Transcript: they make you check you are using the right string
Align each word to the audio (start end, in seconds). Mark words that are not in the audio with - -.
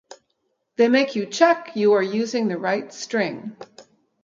they 0.77 0.87
make 0.87 1.15
you 1.15 1.27
check 1.27 1.75
you 1.75 1.93
are 1.93 2.01
using 2.01 2.47
the 2.47 2.57
right 2.57 2.91
string 2.91 3.55